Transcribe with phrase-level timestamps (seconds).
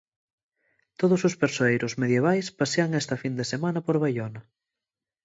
[0.99, 4.41] Todos os persoeiros medievais pasean esta fin de semana por Baiona.